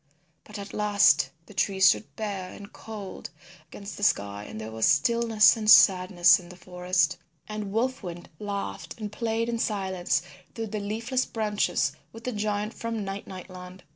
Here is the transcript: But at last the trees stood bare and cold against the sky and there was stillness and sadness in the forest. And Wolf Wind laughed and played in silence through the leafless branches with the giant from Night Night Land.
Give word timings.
But 0.45 0.57
at 0.57 0.73
last 0.73 1.29
the 1.45 1.53
trees 1.53 1.89
stood 1.89 2.15
bare 2.15 2.51
and 2.51 2.73
cold 2.73 3.29
against 3.67 3.97
the 3.97 4.03
sky 4.03 4.45
and 4.45 4.59
there 4.59 4.71
was 4.71 4.87
stillness 4.87 5.55
and 5.55 5.69
sadness 5.69 6.39
in 6.39 6.49
the 6.49 6.55
forest. 6.55 7.17
And 7.47 7.71
Wolf 7.71 8.01
Wind 8.01 8.27
laughed 8.39 8.99
and 8.99 9.11
played 9.11 9.47
in 9.47 9.59
silence 9.59 10.23
through 10.55 10.67
the 10.73 10.79
leafless 10.79 11.27
branches 11.27 11.91
with 12.11 12.23
the 12.23 12.31
giant 12.31 12.73
from 12.73 13.05
Night 13.05 13.27
Night 13.27 13.47
Land. 13.47 13.83